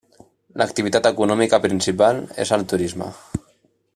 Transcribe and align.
L'activitat 0.61 1.09
econòmica 1.09 1.59
principal 1.67 2.23
és 2.47 2.57
el 2.59 2.67
turisme. 2.75 3.13